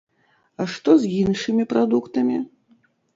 А 0.63 0.65
што 0.75 0.95
з 1.03 1.11
іншымі 1.17 1.65
прадуктамі? 1.73 2.41